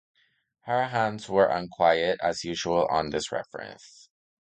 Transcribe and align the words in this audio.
Her 0.61 0.85
hands 0.87 1.29
were 1.29 1.45
unquiet, 1.45 2.17
as 2.23 2.43
usual, 2.43 2.87
on 2.89 3.11
this 3.11 3.31
reference. 3.31 4.09